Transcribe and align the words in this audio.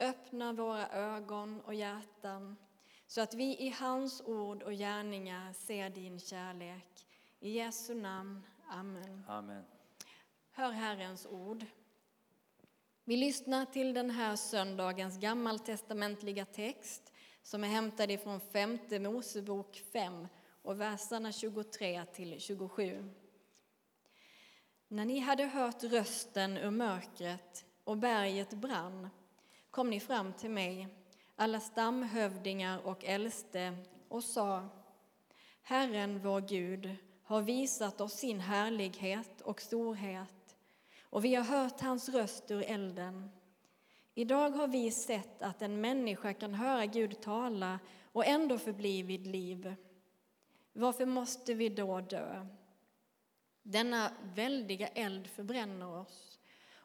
Öppna 0.00 0.52
våra 0.52 0.88
ögon 0.88 1.60
och 1.60 1.74
hjärtan 1.74 2.56
så 3.06 3.20
att 3.20 3.34
vi 3.34 3.56
i 3.56 3.74
hans 3.78 4.20
ord 4.20 4.62
och 4.62 4.72
gärningar 4.72 5.52
ser 5.52 5.90
din 5.90 6.20
kärlek. 6.20 7.06
I 7.40 7.50
Jesu 7.50 7.94
namn. 7.94 8.46
Amen. 8.68 9.24
Amen. 9.28 9.64
Hör 10.50 10.70
Herrens 10.70 11.26
ord. 11.26 11.64
Vi 13.04 13.16
lyssnar 13.16 13.66
till 13.66 13.94
den 13.94 14.10
här 14.10 14.36
söndagens 14.36 15.18
gammaltestamentliga 15.18 16.44
text 16.44 17.12
som 17.42 17.64
är 17.64 17.68
hämtad 17.68 18.10
ifrån 18.10 18.40
femte 18.40 18.98
Mosebok 18.98 19.82
5 19.92 20.28
och 20.62 20.80
verserna 20.80 21.32
23 21.32 22.04
till 22.04 22.40
27. 22.40 23.10
När 24.88 25.04
ni 25.04 25.18
hade 25.18 25.44
hört 25.44 25.84
rösten 25.84 26.58
ur 26.58 26.70
mörkret 26.70 27.64
och 27.84 27.96
berget 27.96 28.50
brann 28.50 29.08
kom 29.70 29.90
ni 29.90 30.00
fram 30.00 30.32
till 30.32 30.50
mig, 30.50 30.88
alla 31.36 31.60
stamhövdingar 31.60 32.86
och 32.86 33.04
äldste, 33.04 33.76
och 34.08 34.24
sa 34.24 34.68
Herren, 35.62 36.20
vår 36.22 36.40
Gud, 36.40 36.96
har 37.22 37.42
visat 37.42 38.00
oss 38.00 38.12
sin 38.12 38.40
härlighet 38.40 39.40
och 39.40 39.60
storhet, 39.60 40.56
och 41.02 41.24
vi 41.24 41.34
har 41.34 41.44
hört 41.44 41.80
hans 41.80 42.08
röst 42.08 42.50
ur 42.50 42.62
elden. 42.62 43.30
Idag 44.14 44.50
har 44.50 44.68
vi 44.68 44.90
sett 44.90 45.42
att 45.42 45.62
en 45.62 45.80
människa 45.80 46.32
kan 46.32 46.54
höra 46.54 46.86
Gud 46.86 47.20
tala 47.20 47.78
och 48.12 48.26
ändå 48.26 48.58
förbli 48.58 49.02
vid 49.02 49.26
liv. 49.26 49.74
Varför 50.72 51.06
måste 51.06 51.54
vi 51.54 51.68
då 51.68 52.00
dö? 52.00 52.46
Denna 53.62 54.10
väldiga 54.34 54.88
eld 54.88 55.26
förbränner 55.26 56.00
oss. 56.00 56.27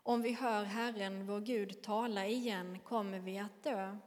Om 0.05 0.21
vi 0.21 0.31
hör 0.33 0.63
Herren, 0.63 1.27
vår 1.27 1.39
Gud, 1.39 1.81
tala 1.81 2.27
igen 2.27 2.79
kommer 2.79 3.19
vi 3.19 3.37
att 3.37 3.63
dö. 3.63 3.97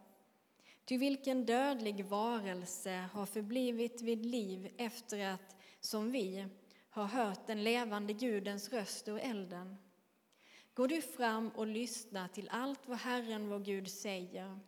Ty 0.85 0.99
vilken 0.99 1.47
dödlig 1.47 2.05
varelse 2.05 3.09
har 3.13 3.27
förblivit 3.27 4.03
vid 4.03 4.27
liv 4.27 4.75
efter 4.77 5.27
att, 5.27 5.57
som 5.81 6.13
vi, 6.13 6.47
har 6.91 7.05
hört 7.05 7.47
den 7.47 7.65
levande 7.65 8.13
Gudens 8.13 8.73
röst 8.73 9.09
ur 9.09 9.19
elden? 9.19 9.77
Gå 10.75 10.87
du 10.87 11.03
fram 11.03 11.49
och 11.49 11.67
lyssna 11.67 12.29
till 12.29 12.49
allt 12.49 12.89
vad 12.89 12.99
Herren, 12.99 13.49
vår 13.49 13.59
Gud, 13.59 13.91
säger. 13.91 14.59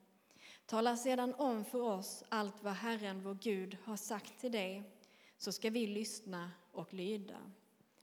Tala 0.66 0.96
sedan 0.96 1.34
om 1.34 1.64
för 1.64 1.80
oss 1.80 2.24
allt 2.28 2.62
vad 2.62 2.74
Herren, 2.74 3.22
vår 3.22 3.34
Gud, 3.34 3.76
har 3.84 3.96
sagt 3.96 4.40
till 4.40 4.52
dig, 4.52 4.82
så 5.36 5.52
ska 5.52 5.70
vi 5.70 5.86
lyssna 5.86 6.50
och 6.72 6.94
lyda. 6.94 7.52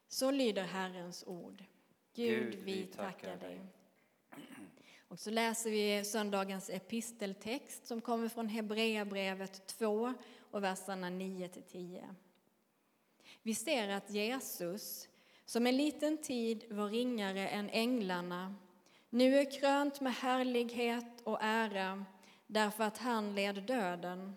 Så 0.08 0.32
lyder 0.32 0.64
Herrens 0.64 1.24
ord. 1.28 1.64
Gud, 2.16 2.56
vi 2.64 2.86
tackar 2.86 3.38
dig. 3.38 3.62
Och 5.08 5.20
så 5.20 5.30
läser 5.30 5.72
vi 5.72 6.04
söndagens 6.06 6.70
episteltext 6.70 7.88
som 7.88 8.02
kommer 8.02 8.30
från 8.30 8.48
Hebreerbrevet 8.48 9.68
2 9.68 10.14
och 10.52 10.64
verserna 10.64 11.10
9 11.10 11.48
till 11.48 11.64
10. 11.64 12.16
Vi 13.42 13.56
ser 13.56 13.90
att 13.90 14.10
Jesus, 14.10 15.10
som 15.46 15.68
en 15.68 15.78
liten 15.78 16.18
tid 16.18 16.66
var 16.70 16.90
ringare 16.90 17.48
än 17.48 17.70
änglarna, 17.70 18.56
nu 19.10 19.36
är 19.36 19.60
krönt 19.60 20.02
med 20.02 20.14
härlighet 20.14 21.22
och 21.24 21.40
ära 21.42 22.06
därför 22.48 22.84
att 22.84 22.98
han 22.98 23.36
led 23.36 23.64
döden. 23.64 24.36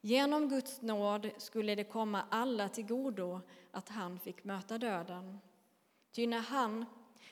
Genom 0.00 0.48
Guds 0.48 0.82
nåd 0.82 1.30
skulle 1.36 1.74
det 1.74 1.84
komma 1.84 2.22
alla 2.30 2.68
till 2.68 2.86
godo 2.86 3.40
att 3.70 3.88
han 3.88 4.18
fick 4.18 4.44
möta 4.44 4.78
döden. 4.78 5.38
Ty 6.12 6.26
när 6.26 6.40
han, 6.40 6.84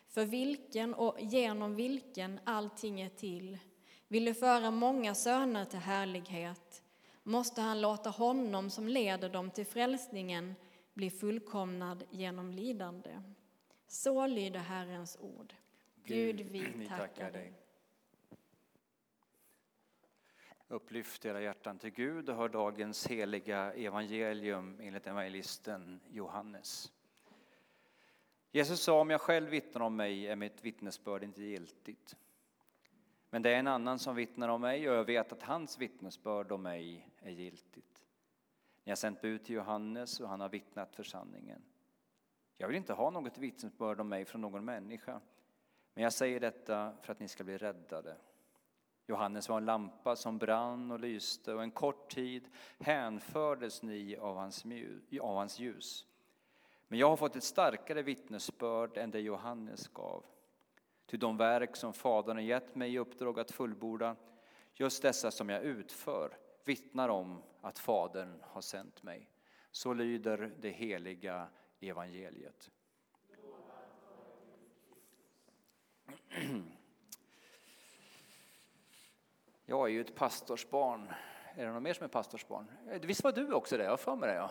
för 0.09 0.25
vilken 0.25 0.95
och 0.95 1.21
genom 1.21 1.75
vilken 1.75 2.41
allting 2.45 3.01
är 3.01 3.09
till, 3.09 3.59
ville 4.09 4.35
föra 4.35 4.71
många 4.71 5.15
söner 5.15 5.65
till 5.65 5.79
härlighet, 5.79 6.83
måste 7.23 7.61
han 7.61 7.81
låta 7.81 8.11
honom 8.11 8.71
som 8.71 8.89
leder 8.89 9.29
dem 9.29 9.51
till 9.51 9.67
frälsningen 9.67 10.55
bli 10.95 11.11
fullkomnad 11.11 12.05
genom 12.11 12.51
lidande. 12.51 13.23
Så 13.87 14.27
lyder 14.27 14.61
Herrens 14.61 15.17
ord. 15.21 15.55
Gud, 16.05 16.41
vi 16.41 16.89
tackar 16.89 17.31
dig. 17.31 17.53
Upplyft 20.69 21.25
era 21.25 21.41
hjärtan 21.41 21.79
till 21.79 21.91
Gud 21.91 22.29
och 22.29 22.37
hör 22.37 22.49
dagens 22.49 23.07
heliga 23.07 23.73
evangelium 23.73 24.81
enligt 24.81 25.07
evangelisten 25.07 26.01
Johannes. 26.11 26.93
Jesus 28.53 28.81
sa, 28.81 29.01
om 29.01 29.11
jag 29.11 29.21
själv 29.21 29.51
vittnar 29.51 29.81
om 29.81 29.97
mig 29.97 30.27
är 30.27 30.37
mitt 30.37 30.65
vittnesbörd 30.65 31.25
inte 31.25 31.43
giltigt. 31.43 32.17
Men 33.31 33.43
det 33.43 33.51
är 33.51 33.59
en 33.59 33.67
annan 33.67 33.99
som 33.99 34.17
vittnar 34.17 34.49
om 34.49 34.61
mig 34.61 34.91
och 34.91 34.97
jag 34.97 35.05
vet 35.05 35.33
att 35.33 35.43
hans 35.43 35.79
vittnesbörd 35.79 36.53
om 36.53 36.63
mig 36.63 37.09
är 37.19 37.31
giltigt. 37.31 38.05
Ni 38.85 38.91
har 38.91 38.97
sänt 38.97 39.21
bud 39.21 39.45
till 39.45 39.55
Johannes 39.55 40.21
och 40.21 40.29
han 40.29 40.41
har 40.41 40.49
vittnat 40.49 40.97
för 40.97 41.03
sanningen. 41.03 41.63
Jag 42.57 42.69
vill 42.69 42.77
inte 42.77 42.93
ha 42.93 43.11
något 43.11 43.39
vittnesbörd 43.39 44.01
om 44.01 44.09
mig 44.09 44.25
från 44.25 44.41
någon 44.41 44.65
människa, 44.65 45.21
men 45.95 46.05
jag 46.05 46.13
säger 46.13 46.41
detta 46.41 46.93
för 47.03 47.13
att 47.13 47.21
ni 47.21 47.29
ska 47.29 47.45
bli 47.45 47.59
räddade. 47.59 48.17
Johannes 49.07 49.49
var 49.49 49.57
en 49.57 49.65
lampa 49.65 50.17
som 50.17 50.39
brann 50.39 50.91
och 50.91 51.01
lyste 51.01 51.55
och 51.55 51.63
en 51.63 51.71
kort 51.71 52.11
tid 52.11 52.49
hänfördes 52.79 53.83
ni 53.83 54.17
av 54.17 54.37
hans, 54.37 54.65
av 55.21 55.37
hans 55.37 55.59
ljus. 55.59 56.07
Men 56.91 56.99
jag 56.99 57.09
har 57.09 57.17
fått 57.17 57.37
ett 57.37 57.45
starkare 57.45 58.03
vittnesbörd 58.03 58.97
än 58.97 59.11
det 59.11 59.21
Johannes 59.21 59.89
gav. 59.89 60.25
Ty 61.07 61.17
de 61.17 61.37
verk 61.37 61.77
som 61.77 61.93
Fadern 61.93 62.37
har 62.37 62.43
gett 62.43 62.75
mig 62.75 62.95
i 62.95 62.99
uppdrag 62.99 63.41
att 63.41 63.51
fullborda, 63.51 64.17
just 64.75 65.03
dessa 65.03 65.31
som 65.31 65.49
jag 65.49 65.63
utför, 65.63 66.39
vittnar 66.65 67.09
om 67.09 67.43
att 67.61 67.79
Fadern 67.79 68.41
har 68.43 68.61
sänt 68.61 69.03
mig. 69.03 69.31
Så 69.71 69.95
lyder 69.95 70.53
det 70.61 70.71
heliga 70.71 71.49
evangeliet. 71.81 72.71
Jag 79.65 79.89
är 79.89 79.93
ju 79.93 80.01
ett 80.01 80.15
pastorsbarn. 80.15 81.13
Är 81.55 81.67
det 81.67 81.73
någon 81.73 81.83
mer 81.83 81.95
som 81.95 82.05
är 82.05 82.09
pastorsbarn? 82.09 82.71
Eh, 82.89 83.01
visst 83.01 83.25
var 83.25 83.33
du 83.33 83.53
också 83.53 83.77
det? 83.77 83.85
Jag 83.85 83.91
har 83.91 83.97
för 83.97 84.17
mig 84.17 84.29
det. 84.29 84.35
Ja. 84.35 84.51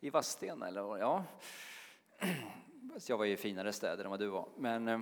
I 0.00 0.10
Vadstena 0.10 0.68
eller 0.68 0.98
ja. 0.98 1.24
Jag 3.06 3.18
var 3.18 3.24
i 3.24 3.36
finare 3.36 3.72
städer 3.72 4.04
än 4.04 4.10
vad 4.10 4.20
du 4.20 4.26
var. 4.26 4.48
Men 4.56 4.88
eh, 4.88 5.00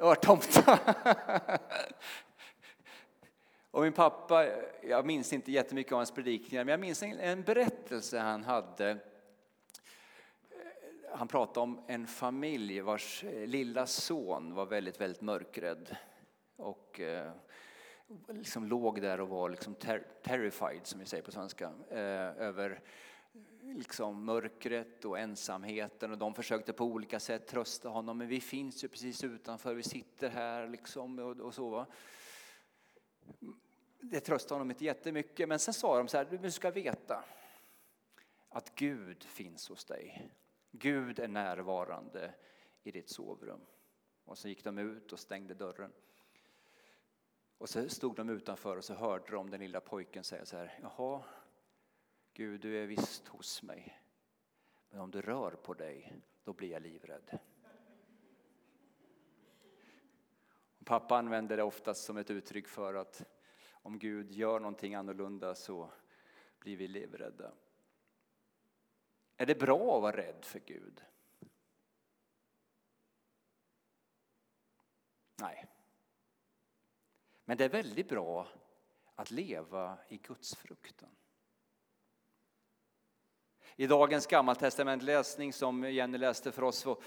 Örtomta. 0.00 0.78
Och 3.70 3.82
min 3.82 3.92
pappa, 3.92 4.46
jag 4.82 5.06
minns 5.06 5.32
inte 5.32 5.52
jättemycket 5.52 5.92
av 5.92 5.98
hans 5.98 6.10
predikningar, 6.10 6.64
men 6.64 6.72
jag 6.72 6.80
minns 6.80 7.02
en, 7.02 7.18
en 7.18 7.42
berättelse 7.42 8.18
han 8.18 8.44
hade. 8.44 8.90
Eh, 8.90 8.96
han 11.12 11.28
pratade 11.28 11.60
om 11.60 11.84
en 11.86 12.06
familj 12.06 12.80
vars 12.80 13.24
eh, 13.24 13.46
lilla 13.46 13.86
son 13.86 14.54
var 14.54 14.66
väldigt, 14.66 15.00
väldigt 15.00 15.20
mörkrädd. 15.20 15.96
Och 16.56 17.00
eh, 17.00 17.32
liksom 18.28 18.66
låg 18.66 19.02
där 19.02 19.20
och 19.20 19.28
var 19.28 19.48
liksom 19.48 19.74
ter 19.74 20.06
terrified, 20.22 20.86
som 20.86 21.00
vi 21.00 21.06
säger 21.06 21.22
på 21.22 21.32
svenska, 21.32 21.72
eh, 21.90 22.42
över 22.46 22.80
liksom 23.60 24.24
mörkret 24.24 25.04
och 25.04 25.18
ensamheten 25.18 26.10
och 26.12 26.18
de 26.18 26.34
försökte 26.34 26.72
på 26.72 26.84
olika 26.84 27.20
sätt 27.20 27.46
trösta 27.46 27.88
honom. 27.88 28.18
Men 28.18 28.28
vi 28.28 28.40
finns 28.40 28.84
ju 28.84 28.88
precis 28.88 29.24
utanför, 29.24 29.74
vi 29.74 29.82
sitter 29.82 30.30
här 30.30 30.68
liksom 30.68 31.18
och, 31.18 31.40
och 31.40 31.54
så. 31.54 31.68
Va? 31.68 31.86
Det 34.00 34.20
tröstade 34.20 34.54
honom 34.54 34.70
inte 34.70 34.84
jättemycket, 34.84 35.48
men 35.48 35.58
sen 35.58 35.74
sa 35.74 35.98
de 35.98 36.08
så 36.08 36.16
här, 36.16 36.38
du 36.42 36.50
ska 36.50 36.70
veta 36.70 37.24
att 38.48 38.74
Gud 38.74 39.24
finns 39.24 39.68
hos 39.68 39.84
dig. 39.84 40.30
Gud 40.70 41.18
är 41.18 41.28
närvarande 41.28 42.34
i 42.82 42.90
ditt 42.90 43.08
sovrum. 43.08 43.60
Och 44.24 44.38
så 44.38 44.48
gick 44.48 44.64
de 44.64 44.78
ut 44.78 45.12
och 45.12 45.18
stängde 45.18 45.54
dörren. 45.54 45.92
Och 47.58 47.68
så 47.68 47.88
stod 47.88 48.16
de 48.16 48.28
utanför 48.28 48.76
och 48.76 48.84
så 48.84 48.94
hörde 48.94 49.32
de 49.32 49.50
den 49.50 49.60
lilla 49.60 49.80
pojken 49.80 50.24
säga 50.24 50.44
så 50.44 50.56
här, 50.56 50.78
jaha, 50.82 51.24
Gud 52.38 52.60
du 52.60 52.82
är 52.82 52.86
visst 52.86 53.28
hos 53.28 53.62
mig, 53.62 54.00
men 54.90 55.00
om 55.00 55.10
du 55.10 55.20
rör 55.20 55.50
på 55.50 55.74
dig, 55.74 56.12
då 56.44 56.52
blir 56.52 56.70
jag 56.70 56.82
livrädd. 56.82 57.38
Pappa 60.84 61.16
använder 61.16 61.56
det 61.56 61.62
oftast 61.62 62.04
som 62.04 62.16
ett 62.16 62.30
uttryck 62.30 62.68
för 62.68 62.94
att 62.94 63.24
om 63.70 63.98
Gud 63.98 64.32
gör 64.32 64.60
någonting 64.60 64.94
annorlunda 64.94 65.54
så 65.54 65.92
blir 66.58 66.76
vi 66.76 66.88
livrädda. 66.88 67.52
Är 69.36 69.46
det 69.46 69.58
bra 69.58 69.96
att 69.96 70.02
vara 70.02 70.16
rädd 70.16 70.44
för 70.44 70.58
Gud? 70.58 71.04
Nej. 75.36 75.66
Men 77.44 77.56
det 77.56 77.64
är 77.64 77.68
väldigt 77.68 78.08
bra 78.08 78.48
att 79.14 79.30
leva 79.30 79.98
i 80.08 80.16
Guds 80.16 80.54
fruktan. 80.54 81.17
I 83.80 83.86
dagens 83.86 84.26
gammaltestamentläsning 84.26 85.52
som 85.52 85.92
Jenny 85.92 86.18
läste 86.18 86.52
för 86.52 86.64
oss 86.64 86.78
så 86.78 87.00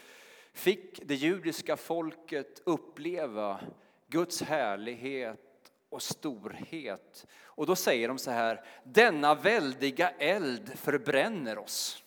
fick 0.53 1.01
det 1.05 1.15
judiska 1.15 1.77
folket 1.77 2.61
uppleva 2.65 3.59
Guds 4.07 4.41
härlighet 4.41 5.71
och 5.89 6.01
storhet. 6.01 7.27
Och 7.43 7.65
då 7.65 7.75
säger 7.75 8.07
de 8.07 8.17
så 8.17 8.31
här, 8.31 8.65
denna 8.83 9.35
väldiga 9.35 10.09
eld 10.09 10.79
förbränner 10.79 11.57
oss. 11.57 12.03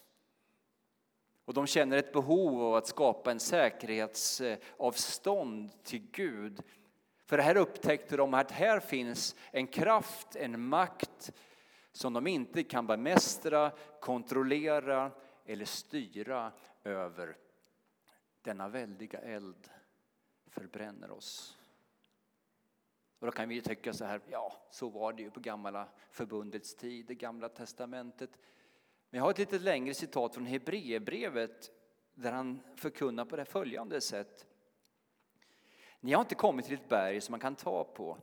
Och 1.44 1.54
de 1.54 1.66
känner 1.66 1.96
ett 1.96 2.12
behov 2.12 2.62
av 2.62 2.74
att 2.74 2.86
skapa 2.86 3.30
en 3.30 3.40
säkerhetsavstånd 3.40 5.70
till 5.82 6.02
Gud. 6.12 6.62
För 7.26 7.38
här 7.38 7.56
upptäckte 7.56 8.16
de 8.16 8.34
att 8.34 8.50
här 8.50 8.80
finns 8.80 9.36
en 9.50 9.66
kraft, 9.66 10.36
en 10.36 10.60
makt 10.60 11.32
som 11.94 12.12
de 12.12 12.26
inte 12.26 12.62
kan 12.62 12.86
bemästra, 12.86 13.72
kontrollera 14.00 15.10
eller 15.44 15.64
styra 15.64 16.52
över. 16.84 17.36
Denna 18.42 18.68
väldiga 18.68 19.18
eld 19.18 19.70
förbränner 20.46 21.10
oss. 21.10 21.58
Och 23.18 23.26
då 23.26 23.32
kan 23.32 23.48
vi 23.48 23.60
tycka 23.60 23.92
så 23.92 24.04
här, 24.04 24.20
ja, 24.30 24.52
så 24.70 24.88
var 24.88 25.12
det 25.12 25.22
ju 25.22 25.30
på 25.30 25.40
gamla 25.40 25.88
förbundets 26.10 26.74
tid, 26.74 27.06
det 27.06 27.14
gamla 27.14 27.48
testamentet. 27.48 28.30
Men 29.10 29.18
jag 29.18 29.24
har 29.24 29.30
ett 29.30 29.38
lite 29.38 29.58
längre 29.58 29.94
citat 29.94 30.34
från 30.34 30.46
Hebreerbrevet 30.46 31.70
där 32.14 32.32
han 32.32 32.60
förkunnar 32.76 33.24
på 33.24 33.36
det 33.36 33.44
följande 33.44 34.00
sätt. 34.00 34.46
Ni 36.00 36.12
har 36.12 36.20
inte 36.20 36.34
kommit 36.34 36.66
till 36.66 36.74
ett 36.74 36.88
berg 36.88 37.20
som 37.20 37.32
man 37.32 37.40
kan 37.40 37.56
ta 37.56 37.84
på, 37.84 38.18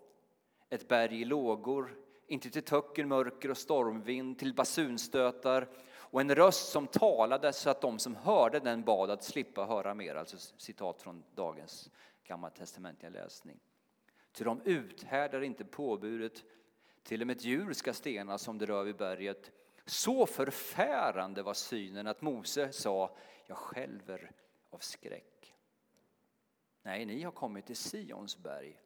ett 0.70 0.88
berg 0.88 1.22
i 1.22 1.26
lågor, 1.26 1.98
inte 2.28 2.50
till 2.50 2.64
töcken, 2.64 3.08
mörker 3.08 3.52
och 3.52 3.58
stormvind, 3.58 4.40
till 4.40 4.54
basunstötar 4.54 5.70
och 6.12 6.22
en 6.22 6.36
röst 6.36 6.70
som 6.70 6.88
talade 6.88 7.54
så 7.54 7.70
att 7.70 7.82
de 7.82 8.00
som 8.00 8.16
hörde 8.16 8.60
den 8.60 8.84
bad 8.84 9.12
att 9.12 9.24
slippa 9.24 9.66
höra 9.66 9.94
mer. 9.94 10.16
Alltså 10.16 10.38
citat 10.58 11.02
från 11.02 11.24
dagens 11.36 11.90
gammaltestamentliga 12.24 13.10
läsning. 13.10 13.60
Ty 14.32 14.44
de 14.44 14.62
uthärdar 14.62 15.42
inte 15.42 15.66
påbudet, 15.66 16.44
till 17.04 17.22
och 17.22 17.28
med 17.28 17.38
ett 17.38 17.44
djur 17.44 17.74
ska 17.74 17.94
stenas 17.94 18.42
som 18.42 18.58
det 18.58 18.66
rör 18.66 18.84
vid 18.84 18.96
berget. 18.96 19.52
Så 19.86 20.26
förfärande 20.26 21.44
var 21.44 21.54
synen 21.54 22.08
att 22.08 22.22
Mose 22.22 22.72
sa, 22.72 23.18
jag 23.46 23.58
skälver 23.58 24.32
av 24.70 24.78
skräck. 24.78 25.56
Nej, 26.84 27.06
ni 27.06 27.24
har 27.24 27.32
kommit 27.32 27.66
till 27.66 27.76
Sions 27.76 28.38
berg 28.38 28.82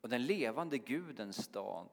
och 0.00 0.08
den 0.08 0.26
levande 0.26 0.78
Gudens 0.78 1.44
stad, 1.44 1.88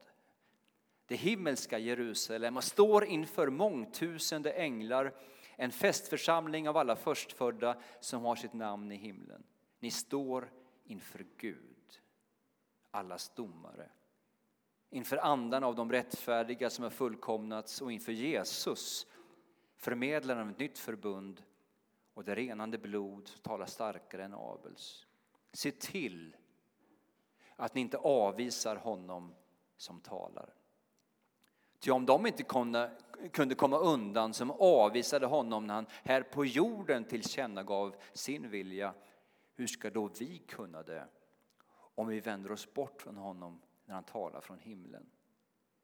det 1.07 1.15
himmelska 1.15 1.79
Jerusalem 1.79 2.57
och 2.57 2.63
står 2.63 3.05
inför 3.05 3.49
mångtusende 3.49 4.51
änglar, 4.51 5.13
en 5.55 5.71
festförsamling 5.71 6.69
av 6.69 6.77
alla 6.77 6.95
förstfödda 6.95 7.77
som 7.99 8.25
har 8.25 8.35
sitt 8.35 8.53
namn 8.53 8.91
i 8.91 8.95
himlen. 8.95 9.43
Ni 9.79 9.91
står 9.91 10.51
inför 10.83 11.25
Gud, 11.37 12.01
allas 12.91 13.31
domare 13.35 13.89
inför 14.95 15.17
andan 15.17 15.63
av 15.63 15.75
de 15.75 15.91
rättfärdiga 15.91 16.69
som 16.69 16.83
har 16.83 16.89
fullkomnats 16.89 17.81
och 17.81 17.91
inför 17.91 18.11
Jesus, 18.11 19.07
förmedlaren 19.77 20.41
av 20.41 20.49
ett 20.49 20.59
nytt 20.59 20.77
förbund 20.77 21.43
och 22.13 22.23
det 22.23 22.35
renande 22.35 22.77
blod 22.77 23.27
som 23.27 23.41
talar 23.41 23.65
starkare 23.65 24.23
än 24.23 24.33
Abels. 24.33 25.07
Se 25.53 25.71
till 25.71 26.35
att 27.55 27.75
ni 27.75 27.81
inte 27.81 27.97
avvisar 27.97 28.75
honom 28.75 29.35
som 29.77 29.99
talar. 29.99 30.53
Ty 31.85 31.91
om 31.91 32.05
de 32.05 32.25
inte 32.25 32.43
kunde 33.31 33.55
komma 33.55 33.77
undan 33.77 34.33
som 34.33 34.51
avvisade 34.51 35.25
honom 35.25 35.67
när 35.67 35.73
han 35.73 35.85
här 36.03 36.21
på 36.21 36.45
jorden 36.45 37.05
tillkännagav 37.05 37.95
sin 38.13 38.49
vilja, 38.49 38.93
hur 39.55 39.67
ska 39.67 39.89
då 39.89 40.09
vi 40.19 40.37
kunna 40.37 40.83
det 40.83 41.07
om 41.95 42.07
vi 42.07 42.19
vänder 42.19 42.51
oss 42.51 42.73
bort 42.73 43.01
från 43.01 43.17
honom 43.17 43.61
när 43.85 43.95
han 43.95 44.03
talar 44.03 44.41
från 44.41 44.59
himlen. 44.59 45.05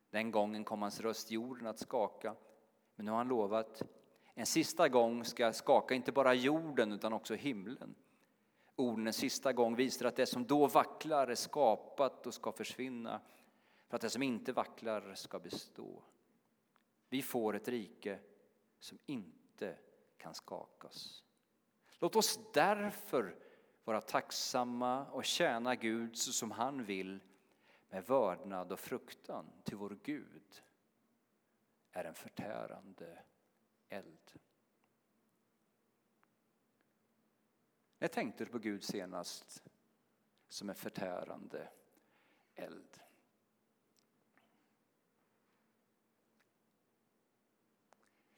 Den 0.09 0.31
gången 0.31 0.63
kom 0.63 0.81
hans 0.81 1.01
röst 1.01 1.31
jorden 1.31 1.67
att 1.67 1.79
skaka, 1.79 2.35
men 2.95 3.05
nu 3.05 3.11
har 3.11 3.17
han 3.17 3.27
lovat 3.27 3.81
en 4.33 4.45
sista 4.45 4.89
gång 4.89 5.25
ska 5.25 5.53
skaka 5.53 5.95
inte 5.95 6.11
bara 6.11 6.33
jorden 6.33 6.91
utan 6.91 7.13
också 7.13 7.35
himlen. 7.35 7.95
Orden 8.75 9.07
en 9.07 9.13
sista 9.13 9.53
gång 9.53 9.75
visar 9.75 10.05
att 10.05 10.15
det 10.15 10.25
som 10.25 10.45
då 10.45 10.67
vacklar 10.67 11.27
är 11.27 11.35
skapat 11.35 12.27
och 12.27 12.33
ska 12.33 12.51
försvinna 12.51 13.21
för 13.91 13.95
att 13.95 14.01
det 14.01 14.09
som 14.09 14.23
inte 14.23 14.53
vacklar 14.53 15.15
ska 15.15 15.39
bestå. 15.39 16.03
Vi 17.09 17.21
får 17.21 17.55
ett 17.55 17.67
rike 17.67 18.19
som 18.79 18.99
inte 19.05 19.77
kan 20.17 20.33
skakas. 20.33 21.23
Låt 21.99 22.15
oss 22.15 22.39
därför 22.53 23.35
vara 23.83 24.01
tacksamma 24.01 25.05
och 25.05 25.25
tjäna 25.25 25.75
Gud 25.75 26.17
så 26.17 26.33
som 26.33 26.51
han 26.51 26.85
vill 26.85 27.19
med 27.89 28.07
vördnad 28.07 28.71
och 28.71 28.79
fruktan 28.79 29.45
till 29.63 29.77
vår 29.77 29.97
Gud 30.03 30.63
är 31.91 32.03
en 32.03 32.15
förtärande 32.15 33.23
eld. 33.89 34.31
När 37.97 38.07
tänkte 38.07 38.45
du 38.45 38.51
på 38.51 38.59
Gud 38.59 38.83
senast 38.83 39.63
som 40.47 40.69
en 40.69 40.75
förtärande 40.75 41.69
eld? 42.55 43.01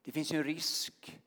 Det 0.03 0.11
finns 0.11 0.31
en 0.31 0.43
risk 0.43 1.19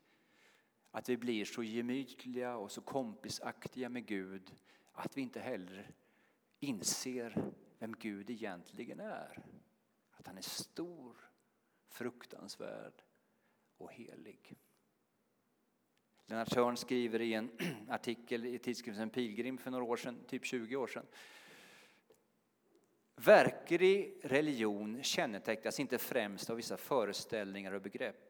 att 0.91 1.09
vi 1.09 1.17
blir 1.17 1.45
så 1.45 1.63
gemytliga 1.63 2.57
och 2.57 2.71
så 2.71 2.81
kompisaktiga 2.81 3.89
med 3.89 4.05
Gud 4.05 4.55
att 4.91 5.17
vi 5.17 5.21
inte 5.21 5.39
heller 5.39 5.91
inser 6.59 7.51
vem 7.79 7.95
Gud 7.95 8.29
egentligen 8.29 8.99
är. 8.99 9.45
Att 10.11 10.27
han 10.27 10.37
är 10.37 10.41
stor, 10.41 11.15
fruktansvärd 11.87 13.03
och 13.77 13.91
helig. 13.91 14.55
Lennart 16.25 16.53
Hörn 16.53 16.77
skriver 16.77 17.21
i 17.21 17.33
en 17.33 17.51
artikel 17.89 18.45
i 18.45 18.59
tidskriften 18.59 19.09
Pilgrim 19.09 19.57
för 19.57 19.71
några 19.71 19.85
år 19.85 19.97
sedan, 19.97 20.23
typ 20.27 20.45
20 20.45 20.75
år 20.75 20.87
sedan. 20.87 21.05
Verklig 23.15 24.19
religion 24.23 25.03
kännetecknas 25.03 25.79
inte 25.79 25.97
främst 25.97 26.49
av 26.49 26.55
vissa 26.55 26.77
föreställningar 26.77 27.71
och 27.71 27.81
begrepp 27.81 28.26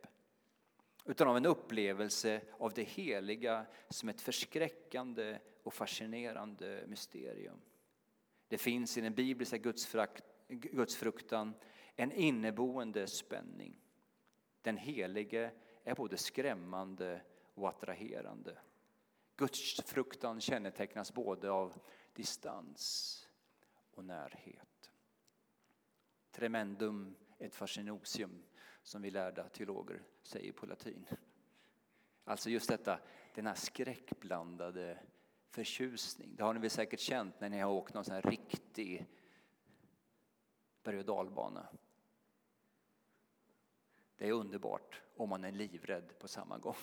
utan 1.08 1.28
av 1.28 1.38
en 1.38 1.46
upplevelse 1.46 2.42
av 2.60 2.74
det 2.74 2.84
heliga 2.84 3.66
som 3.90 4.10
ett 4.10 4.22
förskräckande 4.22 5.40
och 5.64 5.74
fascinerande 5.74 6.84
mysterium. 6.88 7.62
Det 8.48 8.58
finns 8.58 8.98
i 8.98 9.02
den 9.02 9.14
bibliska 9.14 9.58
gudsfruktan 10.48 11.54
en 11.96 12.12
inneboende 12.12 13.08
spänning. 13.08 13.82
Den 14.62 14.78
helige 14.78 15.52
är 15.84 15.96
både 15.96 16.18
skrämmande 16.18 17.22
och 17.54 17.70
attraherande. 17.70 18.58
Gudsfruktan 19.36 20.42
kännetecknas 20.42 21.14
både 21.14 21.52
av 21.52 21.74
distans 22.14 23.28
och 23.92 24.06
närhet. 24.06 24.92
Tremendum 26.32 27.16
et 27.40 27.56
fascinosium, 27.56 28.44
som 28.88 29.02
vi 29.02 29.12
lärda 29.12 29.50
teologer 29.50 30.04
säger 30.22 30.52
på 30.52 30.66
latin. 30.66 31.08
Alltså 32.24 32.50
just 32.50 32.70
detta, 32.70 33.00
den 33.36 33.48
här 33.48 33.56
skräckblandade 33.56 35.00
förtjusning. 35.50 36.36
Det 36.36 36.44
har 36.44 36.54
ni 36.54 36.60
väl 36.60 36.70
säkert 36.70 37.00
känt 37.00 37.40
när 37.40 37.50
ni 37.50 37.60
har 37.60 37.72
åkt 37.72 37.94
någon 37.94 38.06
sån 38.06 38.16
här 38.16 38.22
riktig 38.22 39.06
berg 40.84 41.00
och 41.00 41.06
dalbana. 41.06 41.68
Det 44.18 44.28
är 44.28 44.32
underbart 44.32 45.02
om 45.16 45.30
man 45.30 45.44
är 45.44 45.52
livrädd 45.52 46.20
på 46.20 46.28
samma 46.28 46.58
gång. 46.58 46.76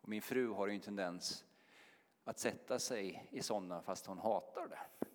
Och 0.00 0.08
min 0.08 0.22
fru 0.22 0.48
har 0.48 0.66
ju 0.66 0.74
en 0.74 0.80
tendens 0.80 1.44
att 2.24 2.38
sätta 2.38 2.78
sig 2.78 3.28
i 3.30 3.42
sådana 3.42 3.82
fast 3.82 4.06
hon 4.06 4.18
hatar 4.18 4.68
det. 4.68 5.06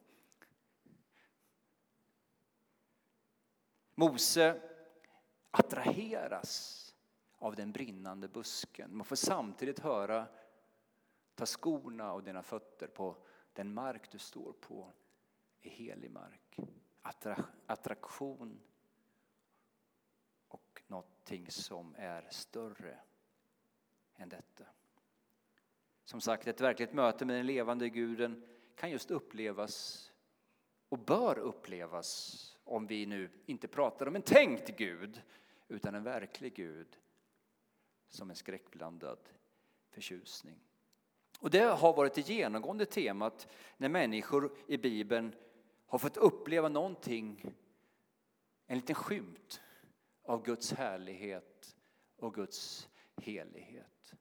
Mose 3.96 4.67
attraheras 5.52 6.84
av 7.38 7.56
den 7.56 7.72
brinnande 7.72 8.28
busken. 8.28 8.98
Man 8.98 9.06
får 9.06 9.16
samtidigt 9.16 9.80
höra 9.80 10.28
Ta 11.38 11.46
skorna 11.46 12.14
och 12.14 12.24
dina 12.24 12.44
fötter 12.44 12.88
på 12.88 13.18
den 13.54 13.74
mark 13.74 14.12
du 14.12 14.18
står 14.20 14.54
på 14.54 14.94
är 15.62 15.70
helig 15.70 16.12
mark. 16.12 16.58
attraktion 17.66 18.60
och 20.48 20.84
någonting 20.88 21.52
som 21.52 21.96
är 21.98 22.28
större 22.30 23.00
än 24.16 24.30
detta. 24.30 24.66
Som 26.04 26.22
sagt, 26.22 26.48
ett 26.48 26.62
verkligt 26.62 26.94
möte 26.94 27.26
med 27.26 27.36
den 27.36 27.46
levande 27.46 27.90
guden 27.90 28.48
kan 28.76 28.92
just 28.92 29.12
upplevas 29.12 30.12
och 30.90 31.00
bör 31.00 31.38
upplevas 31.38 32.57
om 32.68 32.88
vi 32.88 33.06
nu 33.06 33.30
inte 33.46 33.68
pratar 33.68 34.08
om 34.08 34.16
en 34.16 34.22
tänkt 34.22 34.78
Gud 34.78 35.22
utan 35.68 35.96
en 35.96 36.04
verklig 36.04 36.56
Gud 36.56 36.98
som 38.10 38.30
en 38.30 38.36
skräckblandad 38.36 39.20
förtjusning. 39.90 40.60
Och 41.40 41.50
det 41.50 41.60
har 41.60 41.94
varit 41.94 42.14
det 42.14 42.30
genomgående 42.30 42.86
temat 42.86 43.48
när 43.78 43.90
människor 43.90 44.58
i 44.68 44.78
Bibeln 44.78 45.36
har 45.86 46.00
fått 46.00 46.18
uppleva 46.18 46.70
någonting, 46.70 47.54
en 48.68 48.78
liten 48.78 48.96
skymt 48.96 49.62
av 50.24 50.44
Guds 50.44 50.74
härlighet 50.74 51.78
och 52.16 52.34
Guds 52.34 52.90
helighet. 53.22 54.14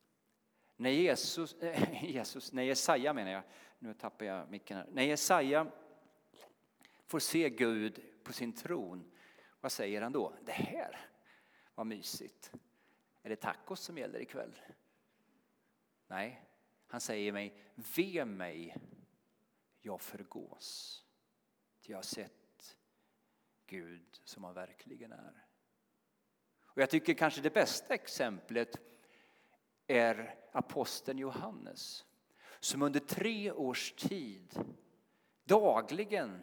När 0.76 0.90
Jesus, 0.90 1.54
äh, 1.54 2.04
Jesus, 2.12 2.52
när 2.52 2.62
Jesaja 2.62 3.12
menar 3.12 3.30
jag, 3.30 3.42
nu 3.78 3.94
tappar 3.94 4.26
jag 4.26 4.50
micken 4.50 4.76
här. 4.76 4.86
När 4.92 5.02
Jesaja 5.02 5.66
får 7.06 7.18
se 7.18 7.50
Gud 7.50 8.00
på 8.26 8.33
sin 8.33 8.52
tron, 8.52 9.12
vad 9.61 9.73
säger 9.73 10.02
han 10.02 10.12
då? 10.12 10.37
Det 10.45 10.52
här 10.52 11.11
var 11.75 11.85
mysigt. 11.85 12.52
Är 13.23 13.28
det 13.28 13.37
tacos 13.37 13.80
som 13.80 13.99
gäller 13.99 14.21
ikväll? 14.21 14.61
Nej, 16.06 16.45
han 16.87 17.00
säger 17.00 17.33
mig, 17.33 17.62
ve 17.75 18.25
mig, 18.25 18.76
jag 19.80 20.00
förgås. 20.00 21.02
Jag 21.83 21.99
har 21.99 22.02
sett 22.02 22.76
Gud 23.66 24.21
som 24.25 24.45
han 24.45 24.54
verkligen 24.54 25.12
är. 25.12 25.45
Och 26.62 26.83
jag 26.83 26.90
tycker 26.90 27.14
kanske 27.14 27.40
det 27.40 27.54
bästa 27.54 27.95
exemplet 27.95 28.76
är 29.87 30.38
aposteln 30.52 31.18
Johannes 31.18 32.04
som 32.61 32.83
under 32.83 33.00
tre 33.00 33.52
års 33.52 33.92
tid 33.92 34.61
dagligen 35.45 36.42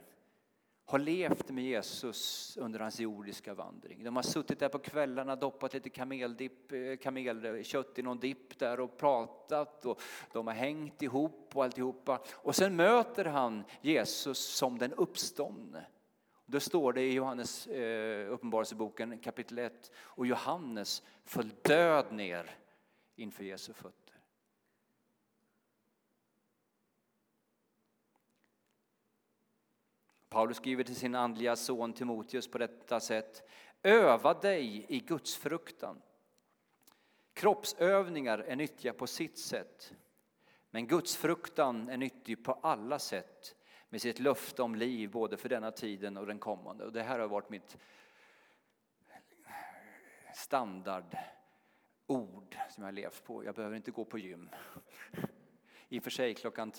har 0.94 1.00
levt 1.00 1.50
med 1.50 1.64
Jesus 1.64 2.58
under 2.58 2.80
hans 2.80 3.00
jordiska 3.00 3.54
vandring. 3.54 4.04
De 4.04 4.16
har 4.16 4.24
suttit 4.24 4.60
där 4.60 4.70
på 4.70 4.80
kvällarna, 4.80 5.36
doppat 5.36 5.74
lite 5.74 5.90
kameldipp, 5.90 6.72
eh, 6.72 6.98
kamelkött 6.98 8.00
i 8.00 8.02
någon 8.02 8.20
dipp 8.20 8.60
där 8.60 8.80
och 8.80 8.98
pratat 8.98 9.86
och 9.86 10.02
de 10.32 10.48
har 10.48 10.54
hängt 10.54 11.02
ihop 11.02 11.52
och 11.54 11.64
alltihopa. 11.64 12.22
Och 12.34 12.56
sen 12.56 12.76
möter 12.76 13.26
han 13.26 13.64
Jesus 13.82 14.40
som 14.40 14.78
den 14.78 14.94
uppståndne. 14.94 15.86
Då 16.46 16.60
står 16.60 16.94
det 16.94 17.02
i 17.02 17.14
Johannes 17.14 17.68
eh, 17.68 18.34
uppenbarelseboken 18.34 19.18
kapitel 19.20 19.60
1 19.60 19.92
och 19.96 20.28
Johannes 20.28 21.04
föll 21.26 21.50
död 21.62 22.12
ner 22.12 22.58
inför 23.16 23.44
Jesu 23.44 23.74
fötter. 23.74 24.16
Paulus 30.34 30.58
skriver 30.58 30.84
till 30.84 30.96
sin 30.96 31.16
andliga 31.16 31.56
son 31.56 31.94
Timoteus 31.94 32.48
på 32.48 32.58
detta 32.58 33.00
sätt. 33.00 33.50
Öva 33.84 34.34
dig 34.34 34.86
i 34.90 35.00
Guds 35.00 35.36
fruktan. 35.36 36.02
Kroppsövningar 37.34 38.40
är 38.40 38.56
nyttiga 38.56 38.94
på 38.94 39.08
sitt 39.08 39.38
sätt, 39.38 39.94
men 40.70 40.88
Guds 40.88 41.16
fruktan 41.16 41.90
är 41.90 41.98
nyttig 41.98 42.46
på 42.46 42.54
alla 42.54 43.00
sätt 43.00 43.56
med 43.90 44.02
sitt 44.02 44.20
löfte 44.20 44.62
om 44.62 44.76
liv 44.76 45.12
både 45.12 45.38
för 45.38 45.50
denna 45.50 45.72
tiden 45.72 46.18
och 46.18 46.28
den 46.28 46.40
kommande. 46.40 46.86
Och 46.86 46.94
det 46.94 47.04
här 47.04 47.20
har 47.20 47.28
varit 47.28 47.50
mitt 47.50 47.78
standardord 50.34 51.18
som 52.70 52.84
jag 52.84 52.84
har 52.84 52.92
levt 52.92 53.24
på. 53.24 53.46
Jag 53.46 53.56
behöver 53.56 53.76
inte 53.76 53.92
gå 53.92 54.06
på 54.06 54.18
gym. 54.18 54.50
I 55.90 56.00
och 56.00 56.04
för 56.04 56.12
sig 56.12 56.34
klockan 56.34 56.72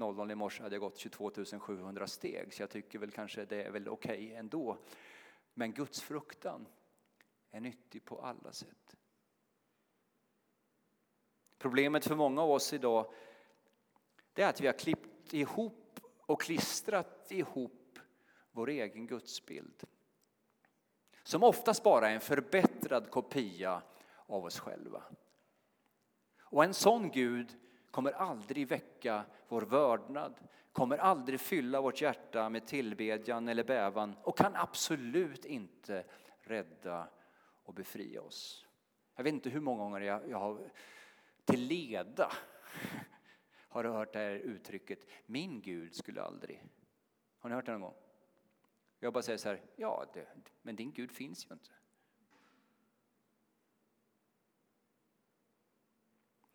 00 0.00 0.30
i 0.30 0.34
morse 0.34 0.62
hade 0.62 0.74
jag 0.74 0.80
gått 0.80 0.98
22 0.98 1.30
700 1.58 2.06
steg 2.06 2.54
så 2.54 2.62
jag 2.62 2.70
tycker 2.70 2.98
väl 2.98 3.10
kanske 3.10 3.44
det 3.44 3.62
är 3.62 3.70
väl 3.70 3.88
okej 3.88 4.26
okay 4.26 4.34
ändå. 4.34 4.78
Men 5.54 5.72
Guds 5.72 6.00
fruktan 6.00 6.66
är 7.50 7.60
nyttig 7.60 8.04
på 8.04 8.20
alla 8.20 8.52
sätt. 8.52 8.96
Problemet 11.58 12.04
för 12.04 12.16
många 12.16 12.42
av 12.42 12.50
oss 12.50 12.72
idag 12.72 13.12
det 14.32 14.42
är 14.42 14.48
att 14.48 14.60
vi 14.60 14.66
har 14.66 14.78
klippt 14.78 15.34
ihop 15.34 16.00
och 16.20 16.40
klistrat 16.40 17.32
ihop 17.32 17.98
vår 18.50 18.68
egen 18.68 19.06
gudsbild. 19.06 19.84
Som 21.22 21.42
oftast 21.42 21.82
bara 21.82 22.10
är 22.10 22.14
en 22.14 22.20
förbättrad 22.20 23.10
kopia 23.10 23.82
av 24.26 24.44
oss 24.44 24.58
själva. 24.58 25.02
Och 26.40 26.64
en 26.64 26.74
sån 26.74 27.10
Gud 27.10 27.56
kommer 27.90 28.12
aldrig 28.12 28.68
väcka 28.68 29.24
vår 29.48 29.62
vördnad, 29.62 30.34
kommer 30.72 30.98
aldrig 30.98 31.40
fylla 31.40 31.80
vårt 31.80 32.00
hjärta 32.00 32.48
med 32.48 32.66
tillbedjan 32.66 33.48
eller 33.48 33.64
bävan 33.64 34.16
och 34.22 34.38
kan 34.38 34.56
absolut 34.56 35.44
inte 35.44 36.04
rädda 36.40 37.08
och 37.64 37.74
befria 37.74 38.22
oss. 38.22 38.66
Jag 39.14 39.24
vet 39.24 39.34
inte 39.34 39.50
hur 39.50 39.60
många 39.60 39.82
gånger 39.82 40.00
jag, 40.00 40.28
jag 40.28 40.38
har 40.38 40.70
till 41.44 41.60
leda 41.60 42.32
har 43.68 43.84
hört 43.84 44.12
det 44.12 44.18
här 44.18 44.30
uttrycket, 44.30 45.06
min 45.26 45.60
Gud 45.60 45.94
skulle 45.94 46.22
aldrig. 46.22 46.64
Har 47.38 47.50
ni 47.50 47.56
hört 47.56 47.66
det 47.66 47.72
någon 47.72 47.80
gång? 47.80 47.94
Jag 48.98 49.12
bara 49.12 49.22
säger 49.22 49.38
så 49.38 49.48
här, 49.48 49.62
ja, 49.76 50.04
det, 50.14 50.26
men 50.62 50.76
din 50.76 50.92
Gud 50.92 51.12
finns 51.12 51.46
ju 51.46 51.52
inte. 51.52 51.70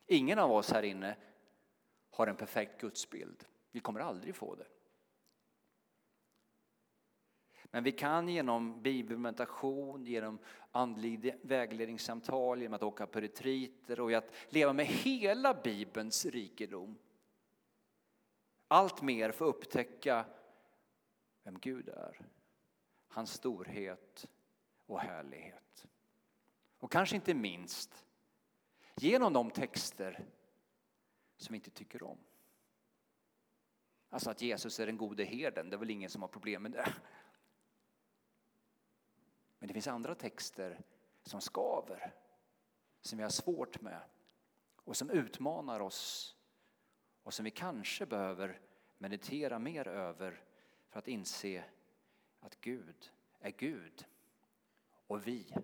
Ingen 0.07 0.39
av 0.39 0.51
oss 0.51 0.71
här 0.71 0.83
inne 0.83 1.17
har 2.15 2.27
en 2.27 2.35
perfekt 2.35 2.81
gudsbild. 2.81 3.45
Vi 3.71 3.79
kommer 3.79 3.99
aldrig 3.99 4.35
få 4.35 4.55
det. 4.55 4.67
Men 7.63 7.83
vi 7.83 7.91
kan 7.91 8.29
genom 8.29 8.81
bibelmeditation, 8.81 10.05
genom 10.05 10.39
andlig 10.71 11.35
vägledningssamtal, 11.41 12.61
genom 12.61 12.73
att 12.73 12.83
åka 12.83 13.07
på 13.07 13.19
retriter 13.19 13.99
och 13.99 14.13
att 14.13 14.33
leva 14.49 14.73
med 14.73 14.85
hela 14.85 15.53
Bibelns 15.53 16.25
rikedom 16.25 16.97
allt 18.67 19.01
mer 19.01 19.31
få 19.31 19.45
upptäcka 19.45 20.25
vem 21.43 21.59
Gud 21.59 21.89
är, 21.89 22.27
hans 23.07 23.33
storhet 23.33 24.29
och 24.85 24.99
härlighet. 24.99 25.87
Och 26.79 26.91
kanske 26.91 27.15
inte 27.15 27.33
minst 27.33 28.05
genom 28.95 29.33
de 29.33 29.51
texter 29.51 30.25
som 31.37 31.53
vi 31.53 31.57
inte 31.57 31.71
tycker 31.71 32.03
om. 32.03 32.17
Alltså 34.09 34.29
att 34.29 34.41
Jesus 34.41 34.79
är 34.79 34.85
den 34.85 34.97
gode 34.97 35.23
herden, 35.23 35.69
det 35.69 35.75
är 35.75 35.77
väl 35.77 35.89
ingen 35.89 36.09
som 36.09 36.21
har 36.21 36.29
problem 36.29 36.63
med 36.63 36.71
det. 36.71 36.93
Men 39.59 39.67
det 39.67 39.73
finns 39.73 39.87
andra 39.87 40.15
texter 40.15 40.81
som 41.23 41.41
skaver, 41.41 42.13
som 43.01 43.17
vi 43.17 43.23
har 43.23 43.29
svårt 43.29 43.81
med 43.81 44.01
och 44.75 44.97
som 44.97 45.09
utmanar 45.09 45.79
oss 45.79 46.35
och 47.23 47.33
som 47.33 47.43
vi 47.43 47.51
kanske 47.51 48.05
behöver 48.05 48.59
meditera 48.97 49.59
mer 49.59 49.87
över 49.87 50.43
för 50.89 50.99
att 50.99 51.07
inse 51.07 51.63
att 52.39 52.61
Gud 52.61 53.11
är 53.39 53.51
Gud 53.51 54.05
och 55.07 55.27
vi 55.27 55.55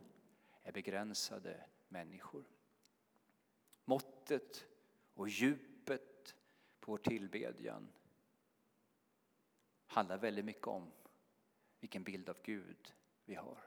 är 0.63 0.71
begränsade 0.71 1.65
människor. 1.87 2.45
Måttet 3.85 4.65
och 5.13 5.29
djupet 5.29 6.35
på 6.79 6.91
vår 6.91 6.97
tillbedjan 6.97 7.91
handlar 9.87 10.17
väldigt 10.17 10.45
mycket 10.45 10.67
om 10.67 10.91
vilken 11.79 12.03
bild 12.03 12.29
av 12.29 12.37
Gud 12.43 12.93
vi 13.25 13.35
har. 13.35 13.57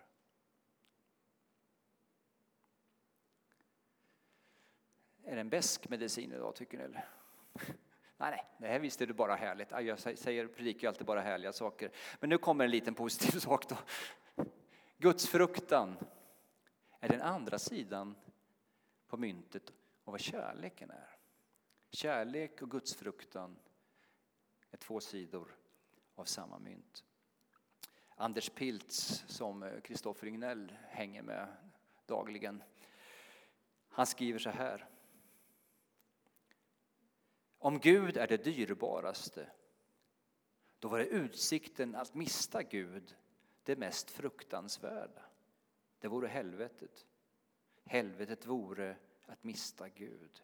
Är 5.25 5.35
det 5.35 5.41
en 5.41 5.49
besk 5.49 5.89
medicin 5.89 6.33
idag 6.33 6.55
tycker 6.55 6.79
ni? 6.79 6.85
Eller? 6.85 7.09
Nej, 8.17 8.31
nej, 8.31 8.47
det 8.59 8.67
här 8.67 8.79
visste 8.79 9.07
du 9.07 9.13
bara 9.13 9.35
härligt. 9.35 9.71
Jag 9.71 9.99
säger, 9.99 10.47
predikar 10.47 10.89
alltid 10.89 11.07
bara 11.07 11.21
härliga 11.21 11.53
saker. 11.53 11.91
Men 12.21 12.31
nu 12.31 12.39
kommer 12.39 12.65
en 12.65 12.71
liten 12.71 12.95
positiv 12.95 13.39
sak 13.41 13.69
då. 13.69 13.77
Guds 14.99 15.27
fruktan 15.27 15.97
är 17.01 17.09
den 17.09 17.21
andra 17.21 17.59
sidan 17.59 18.15
på 19.07 19.17
myntet 19.17 19.73
av 20.05 20.13
vad 20.13 20.21
kärleken 20.21 20.91
är. 20.91 21.14
Kärlek 21.95 22.63
och 22.63 22.71
gudsfruktan 22.71 23.57
är 24.71 24.77
två 24.77 25.01
sidor 25.01 25.57
av 26.15 26.25
samma 26.25 26.59
mynt. 26.59 27.05
Anders 28.09 28.51
Piltz, 28.51 29.25
som 29.29 29.63
eh, 29.63 29.81
Kristoffer 29.81 30.27
Ignell 30.27 30.73
hänger 30.89 31.23
med 31.23 31.57
dagligen, 32.07 32.63
han 33.89 34.07
skriver 34.07 34.39
så 34.39 34.51
här. 34.51 34.89
Om 37.59 37.79
Gud 37.79 38.17
är 38.17 38.27
det 38.27 38.45
dyrbaraste, 38.45 39.51
då 40.79 40.89
var 40.89 40.99
det 40.99 41.07
utsikten 41.07 41.95
att 41.95 42.15
mista 42.15 42.63
Gud 42.63 43.17
det 43.63 43.77
mest 43.77 44.11
fruktansvärda. 44.11 45.23
Det 45.99 46.09
vore 46.09 46.29
helvetet. 46.29 47.07
Helvetet 47.85 48.47
vore 48.47 48.97
att 49.27 49.45
mista 49.45 49.89
Gud. 49.89 50.43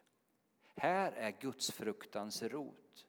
Här 0.81 1.11
är 1.11 1.31
Guds 1.31 1.71
fruktans 1.71 2.43
rot, 2.43 3.05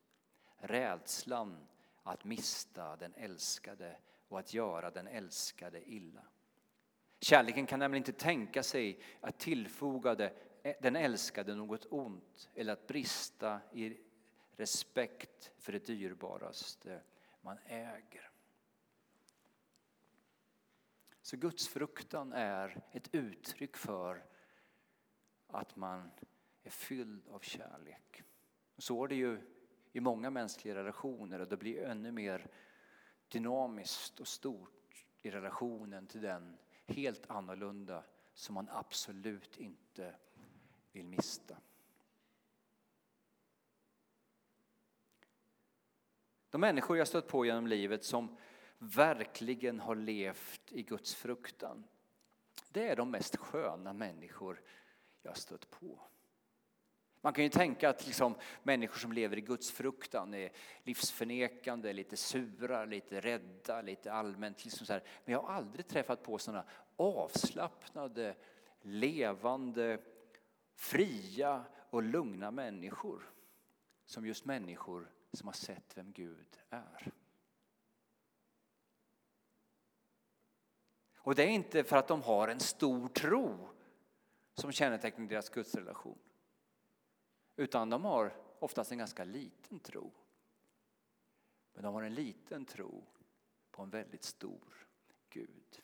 rädslan 0.56 1.66
att 2.02 2.24
mista 2.24 2.96
den 2.96 3.14
älskade 3.14 3.96
och 4.28 4.38
att 4.38 4.54
göra 4.54 4.90
den 4.90 5.06
älskade 5.06 5.90
illa. 5.90 6.24
Kärleken 7.20 7.66
kan 7.66 7.78
nämligen 7.78 8.00
inte 8.00 8.12
tänka 8.12 8.62
sig 8.62 9.02
att 9.20 9.38
tillfoga 9.38 10.30
den 10.80 10.96
älskade 10.96 11.54
något 11.54 11.86
ont 11.90 12.50
eller 12.54 12.72
att 12.72 12.86
brista 12.86 13.60
i 13.72 13.96
respekt 14.56 15.50
för 15.58 15.72
det 15.72 15.86
dyrbaraste 15.86 17.00
man 17.40 17.58
äger. 17.66 18.30
Så 21.22 21.36
gudsfruktan 21.36 22.32
är 22.32 22.82
ett 22.92 23.14
uttryck 23.14 23.76
för 23.76 24.24
att 25.46 25.76
man 25.76 26.10
är 26.62 26.70
fylld 26.70 27.28
av 27.28 27.40
kärlek. 27.40 28.22
Så 28.78 29.04
är 29.04 29.08
det 29.08 29.14
ju 29.14 29.40
i 29.92 30.00
många 30.00 30.30
mänskliga 30.30 30.74
relationer 30.74 31.40
och 31.40 31.48
det 31.48 31.56
blir 31.56 31.82
ännu 31.84 32.12
mer 32.12 32.46
dynamiskt 33.28 34.20
och 34.20 34.28
stort 34.28 35.04
i 35.22 35.30
relationen 35.30 36.06
till 36.06 36.20
den 36.20 36.58
helt 36.86 37.30
annorlunda 37.30 38.04
som 38.34 38.54
man 38.54 38.68
absolut 38.70 39.56
inte 39.56 40.14
vill 40.92 41.06
mista. 41.06 41.56
De 46.50 46.60
människor 46.60 46.98
jag 46.98 47.08
stött 47.08 47.28
på 47.28 47.46
genom 47.46 47.66
livet 47.66 48.04
som 48.04 48.36
verkligen 48.78 49.80
har 49.80 49.94
levt 49.94 50.72
i 50.72 50.82
Guds 50.82 51.14
fruktan, 51.14 51.84
det 52.70 52.88
är 52.88 52.96
de 52.96 53.10
mest 53.10 53.36
sköna 53.36 53.92
människor 53.92 54.62
jag 55.22 55.36
stött 55.36 55.70
på. 55.70 56.00
Man 57.24 57.32
kan 57.32 57.44
ju 57.44 57.50
tänka 57.50 57.88
att 57.88 58.06
liksom, 58.06 58.34
människor 58.62 58.98
som 58.98 59.12
lever 59.12 59.38
i 59.38 59.40
Guds 59.40 59.70
fruktan 59.70 60.34
är 60.34 60.52
livsförnekande, 60.82 61.92
lite 61.92 62.16
sura, 62.16 62.84
lite 62.84 63.20
rädda, 63.20 63.82
lite 63.82 64.12
allmänt. 64.12 64.64
Liksom 64.64 64.86
så 64.86 64.92
här. 64.92 65.02
Men 65.24 65.32
jag 65.32 65.42
har 65.42 65.54
aldrig 65.54 65.86
träffat 65.86 66.22
på 66.22 66.38
sådana 66.38 66.64
avslappnade, 66.96 68.34
levande, 68.80 69.98
fria 70.74 71.64
och 71.90 72.02
lugna 72.02 72.50
människor 72.50 73.30
som 74.06 74.26
just 74.26 74.44
människor 74.44 75.10
som 75.32 75.48
har 75.48 75.54
sett 75.54 75.96
vem 75.96 76.12
Gud 76.12 76.58
är. 76.70 77.12
Och 81.16 81.34
det 81.34 81.42
är 81.42 81.48
inte 81.48 81.84
för 81.84 81.96
att 81.96 82.08
de 82.08 82.22
har 82.22 82.48
en 82.48 82.60
stor 82.60 83.08
tro 83.08 83.68
som 84.54 84.72
kännetecknar 84.72 85.26
deras 85.26 85.48
gudsrelation. 85.48 86.18
Utan 87.56 87.90
de 87.90 88.04
har 88.04 88.36
oftast 88.58 88.92
en 88.92 88.98
ganska 88.98 89.24
liten 89.24 89.80
tro. 89.80 90.12
Men 91.72 91.84
de 91.84 91.94
har 91.94 92.02
en 92.02 92.14
liten 92.14 92.64
tro 92.64 93.04
på 93.70 93.82
en 93.82 93.90
väldigt 93.90 94.24
stor 94.24 94.88
Gud. 95.30 95.82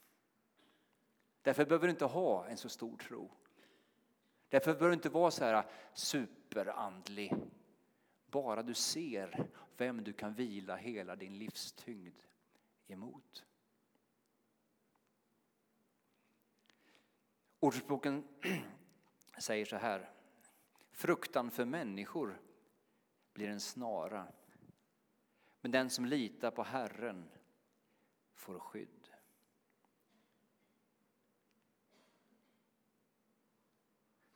Därför 1.42 1.64
behöver 1.64 1.86
du 1.86 1.90
inte 1.90 2.04
ha 2.04 2.46
en 2.46 2.56
så 2.56 2.68
stor 2.68 2.96
tro. 2.96 3.30
Därför 4.48 4.72
behöver 4.72 4.88
du 4.88 4.94
inte 4.94 5.08
vara 5.08 5.30
så 5.30 5.44
här 5.44 5.64
superandlig. 5.94 7.34
Bara 8.26 8.62
du 8.62 8.74
ser 8.74 9.48
vem 9.76 10.04
du 10.04 10.12
kan 10.12 10.34
vila 10.34 10.76
hela 10.76 11.16
din 11.16 11.38
livstyngd 11.38 12.22
emot. 12.86 13.44
Ordspråken 17.60 18.24
säger 19.38 19.64
så 19.64 19.76
här. 19.76 20.17
Fruktan 20.98 21.50
för 21.50 21.64
människor 21.64 22.40
blir 23.32 23.48
en 23.48 23.60
snara. 23.60 24.32
Men 25.60 25.70
den 25.70 25.90
som 25.90 26.04
litar 26.04 26.50
på 26.50 26.62
Herren 26.62 27.30
får 28.32 28.58
skydd. 28.58 29.08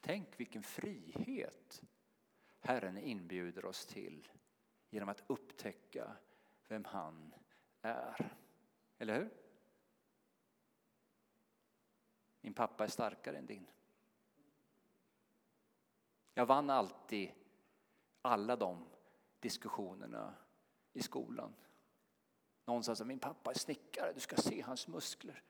Tänk 0.00 0.40
vilken 0.40 0.62
frihet 0.62 1.83
Herren 2.61 2.99
inbjuder 2.99 3.64
oss 3.64 3.87
till 3.87 4.28
genom 4.90 5.09
att 5.09 5.25
upptäcka 5.26 6.16
vem 6.69 6.85
han 6.85 7.35
är. 7.81 8.37
Eller 8.99 9.14
hur? 9.14 9.31
Min 12.40 12.54
pappa 12.54 12.85
är 12.85 12.88
starkare 12.88 13.38
än 13.38 13.46
din. 13.46 13.66
Jag 16.35 16.47
vann 16.47 16.71
alltid 16.71 17.33
alla 18.23 18.57
de 18.57 18.85
diskussionerna 19.40 20.35
i 20.92 21.03
skolan. 21.03 21.55
Någon 22.64 22.85
sa 22.85 22.92
att 22.92 23.07
min 23.07 23.18
pappa 23.18 23.51
är 23.51 23.55
snickare, 23.55 24.12
du 24.12 24.21
ska 24.21 24.37
se 24.37 24.61
hans 24.62 24.88
muskler. 24.88 25.42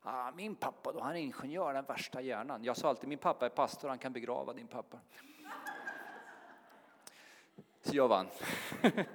Ah, 0.00 0.32
min 0.32 0.56
pappa 0.56 0.92
då, 0.92 1.00
han 1.00 1.16
är 1.16 1.20
ingenjör, 1.20 1.74
den 1.74 1.84
värsta 1.84 2.20
hjärnan. 2.20 2.64
Jag 2.64 2.76
sa 2.76 2.88
alltid 2.88 3.08
min 3.08 3.18
pappa 3.18 3.46
är 3.46 3.50
pastor, 3.50 3.88
han 3.88 3.98
kan 3.98 4.12
begrava 4.12 4.52
din 4.52 4.66
pappa. 4.66 5.00
Så 7.80 7.96
jag 7.96 8.08
vann. 8.08 8.28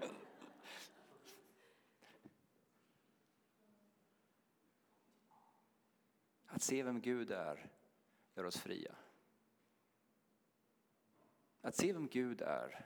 Att 6.47 6.61
se 6.61 6.83
vem 6.83 7.01
Gud 7.01 7.31
är 7.31 7.69
gör 8.35 8.43
oss 8.43 8.57
fria. 8.57 8.95
Att 11.67 11.75
se 11.75 11.93
vem 11.93 12.07
Gud 12.07 12.41
är 12.41 12.85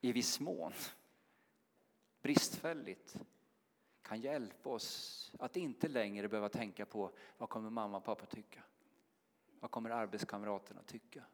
i 0.00 0.12
viss 0.12 0.40
mån 0.40 0.72
bristfälligt 2.22 3.16
kan 4.02 4.20
hjälpa 4.20 4.70
oss 4.70 5.32
att 5.38 5.56
inte 5.56 5.88
längre 5.88 6.28
behöva 6.28 6.48
tänka 6.48 6.86
på 6.86 7.12
vad 7.38 7.48
kommer 7.48 7.70
mamma 7.70 7.96
och 7.96 8.04
pappa 8.04 8.26
tycka? 8.26 8.62
Vad 9.60 9.70
kommer 9.70 9.90
arbetskamraterna 9.90 10.82
tycka? 10.82 11.24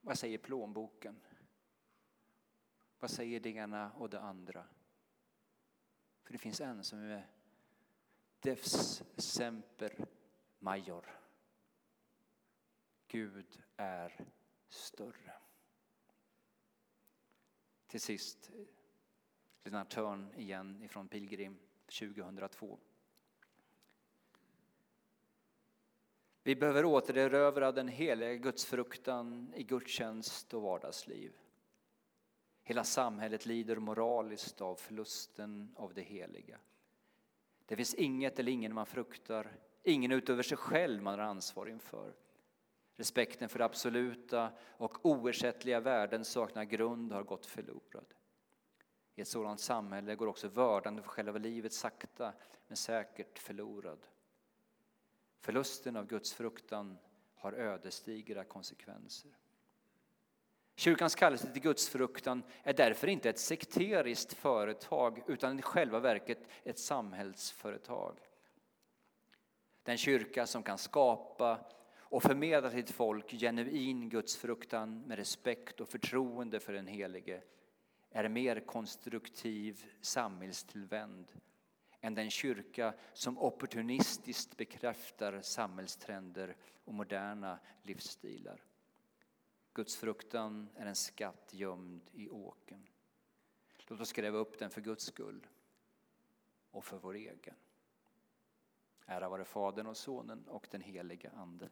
Vad 0.00 0.18
säger 0.18 0.38
plånboken? 0.38 1.20
Vad 2.98 3.10
säger 3.10 3.40
det 3.40 3.50
ena 3.50 3.92
och 3.92 4.10
det 4.10 4.20
andra? 4.20 4.64
För 6.22 6.32
det 6.32 6.38
finns 6.38 6.60
en 6.60 6.84
som 6.84 6.98
är 6.98 7.26
Devs 8.40 9.02
semper 9.16 10.06
major. 10.58 11.21
Gud 13.12 13.62
är 13.76 14.24
större. 14.68 15.32
Till 17.86 18.00
sist, 18.00 18.50
Lennart 19.64 19.90
Törn 19.90 20.32
igen 20.36 20.82
ifrån 20.82 21.08
Pilgrim 21.08 21.58
2002. 21.98 22.78
Vi 26.42 26.56
behöver 26.56 26.84
återerövra 26.84 27.72
den 27.72 27.88
heliga 27.88 28.34
gudsfruktan 28.34 29.52
i 29.56 29.62
gudstjänst 29.62 30.54
och 30.54 30.62
vardagsliv. 30.62 31.32
Hela 32.62 32.84
samhället 32.84 33.46
lider 33.46 33.76
moraliskt 33.76 34.60
av 34.60 34.74
förlusten 34.74 35.74
av 35.76 35.94
det 35.94 36.02
heliga. 36.02 36.58
Det 37.66 37.76
finns 37.76 37.94
inget 37.94 38.38
eller 38.38 38.52
ingen 38.52 38.74
man 38.74 38.86
fruktar, 38.86 39.56
ingen 39.82 40.12
utöver 40.12 40.42
sig 40.42 40.56
själv 40.56 41.02
man 41.02 41.18
har 41.18 41.26
ansvar 41.26 41.66
inför. 41.66 42.14
Respekten 42.96 43.48
för 43.48 43.60
absoluta 43.60 44.52
och 44.60 45.06
oersättliga 45.06 45.80
värden 45.80 46.24
saknar 46.24 46.64
grund 46.64 47.12
och 47.12 47.16
har 47.16 47.24
gått 47.24 47.46
förlorad. 47.46 48.14
I 49.14 49.20
ett 49.20 49.28
sådant 49.28 49.60
samhälle 49.60 50.14
går 50.14 50.26
också 50.26 50.48
vördandet 50.48 51.04
för 51.04 51.10
själva 51.10 51.38
livet 51.38 51.72
sakta 51.72 52.32
men 52.66 52.76
säkert 52.76 53.38
förlorad. 53.38 54.06
Förlusten 55.40 55.96
av 55.96 56.06
Guds 56.06 56.32
fruktan 56.32 56.98
har 57.34 57.52
ödesdigra 57.52 58.44
konsekvenser. 58.44 59.30
Kyrkans 60.76 61.14
kallelse 61.14 61.52
till 61.52 61.62
gudsfruktan 61.62 62.42
är 62.62 62.72
därför 62.72 63.06
inte 63.06 63.30
ett 63.30 63.38
sekteriskt 63.38 64.32
företag 64.32 65.22
utan 65.26 65.58
i 65.58 65.62
själva 65.62 66.00
verket 66.00 66.38
ett 66.64 66.78
samhällsföretag. 66.78 68.18
Den 69.82 69.96
kyrka 69.96 70.46
som 70.46 70.62
kan 70.62 70.78
skapa 70.78 71.58
och 72.12 72.22
förmedla 72.22 72.70
till 72.70 72.78
ett 72.78 72.90
folk 72.90 73.30
genuin 73.30 74.08
gudsfruktan 74.08 75.00
med 75.00 75.18
respekt 75.18 75.80
och 75.80 75.88
förtroende 75.88 76.60
för 76.60 76.72
den 76.72 76.86
Helige 76.86 77.42
är 78.10 78.28
mer 78.28 78.60
konstruktiv 78.60 79.84
samhällstillvänd 80.00 81.26
än 82.00 82.14
den 82.14 82.30
kyrka 82.30 82.94
som 83.12 83.38
opportunistiskt 83.38 84.56
bekräftar 84.56 85.40
samhällstrender 85.40 86.56
och 86.84 86.94
moderna 86.94 87.58
livsstilar. 87.82 88.64
Gudsfruktan 89.74 90.68
är 90.76 90.86
en 90.86 90.96
skatt 90.96 91.50
gömd 91.52 92.10
i 92.12 92.28
åken. 92.28 92.88
Låt 93.86 94.00
oss 94.00 94.12
gräva 94.12 94.38
upp 94.38 94.58
den 94.58 94.70
för 94.70 94.80
Guds 94.80 95.04
skull 95.04 95.46
och 96.70 96.84
för 96.84 96.98
vår 96.98 97.14
egen. 97.14 97.56
Ära 99.06 99.28
vare 99.28 99.44
Fadern 99.44 99.86
och 99.86 99.96
Sonen 99.96 100.48
och 100.48 100.68
den 100.70 100.80
helige 100.80 101.30
Ande, 101.30 101.68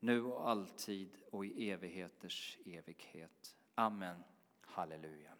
nu 0.00 0.22
och 0.22 0.50
alltid 0.50 1.16
och 1.32 1.46
i 1.46 1.70
evigheters 1.70 2.58
evighet. 2.64 3.56
Amen. 3.74 4.24
Halleluja. 4.60 5.35